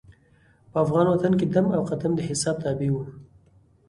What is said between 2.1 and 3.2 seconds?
د حساب تابع وو.